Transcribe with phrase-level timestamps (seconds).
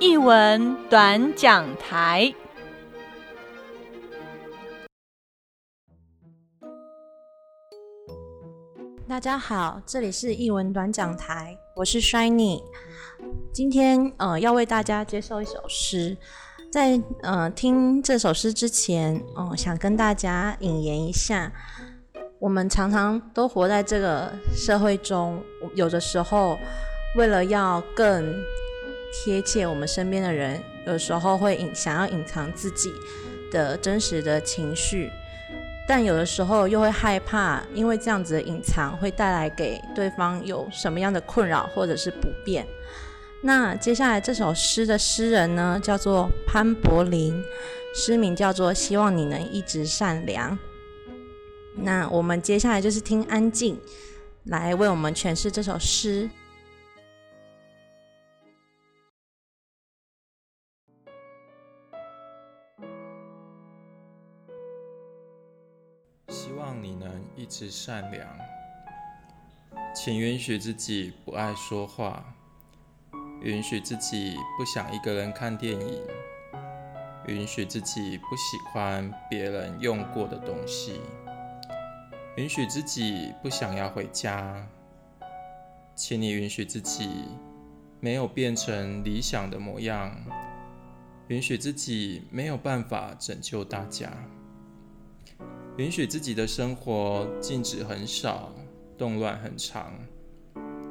[0.00, 2.32] 译文短讲台。
[9.06, 12.62] 大家好，这里是译文短讲台，我是 Shiny。
[13.52, 16.16] 今天呃要为大家接受一首诗，
[16.72, 21.52] 在呃听这首诗之前，嗯，想跟大家引言一下。
[22.38, 26.56] 我们常常都活在这个社会中，有的时候
[27.16, 28.34] 为了要更
[29.12, 32.92] 贴切我们身边的人，有时候会隐想要隐藏自己
[33.50, 35.10] 的真实的情绪，
[35.86, 42.66] 但有的时候又会害怕，因为这样子的隐藏会带来给对方有什么样的困扰或者是不便。
[43.42, 47.42] 那接下来这首诗的诗人呢，叫做潘柏林，
[47.94, 50.52] 诗名叫做《希望你能一直善良》。
[51.74, 53.80] 那我们接下来就是听安静
[54.44, 56.28] 来为我们诠释这首诗。
[66.50, 68.26] 希望你能一直善良，
[69.94, 72.34] 请允许自己不爱说话，
[73.40, 76.02] 允许自己不想一个人看电影，
[77.28, 81.00] 允许自己不喜欢别人用过的东西。
[82.36, 84.66] 允许自己不想要回家，
[85.94, 87.28] 请你允许自己
[88.00, 90.16] 没有变成理想的模样，
[91.28, 94.12] 允许自己没有办法拯救大家，
[95.76, 98.52] 允许自己的生活静止很少，
[98.98, 99.94] 动乱很长，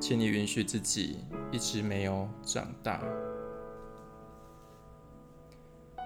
[0.00, 1.18] 请你允许自己
[1.52, 3.00] 一直没有长大，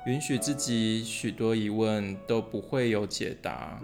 [0.06, 3.81] 允许自己许多疑问都不会有解答。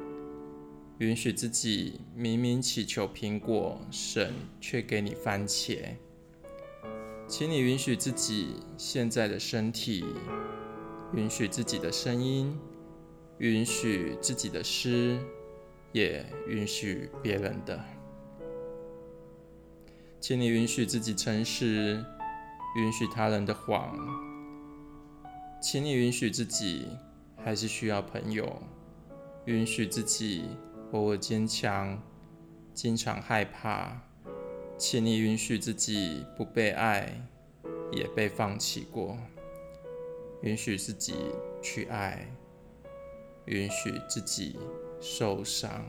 [0.98, 5.78] 允许自己明明祈求苹果，神却给你番茄。
[7.27, 10.05] 请你允许自己现在的身体，
[11.14, 12.56] 允许自己的声音，
[13.42, 15.19] 允许自己的失，
[15.91, 17.84] 也允许别人的。
[20.20, 22.04] 请你允许自己诚实，
[22.76, 23.98] 允许他人的谎。
[25.60, 26.86] 请你允许自己
[27.36, 28.62] 还是需要朋友，
[29.47, 30.44] 允许自己。
[30.92, 32.00] 偶尔坚强，
[32.75, 34.02] 经常害怕，
[34.76, 37.26] 请你允许自己不被爱，
[37.91, 39.16] 也被放弃过。
[40.42, 41.14] 允许自己
[41.62, 42.28] 去爱，
[43.47, 44.58] 允许自己
[45.00, 45.84] 受伤。